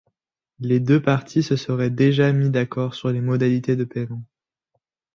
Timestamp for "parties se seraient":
0.99-1.91